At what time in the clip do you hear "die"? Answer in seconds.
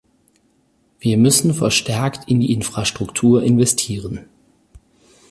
2.39-2.51